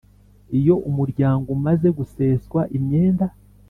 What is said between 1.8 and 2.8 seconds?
guseswa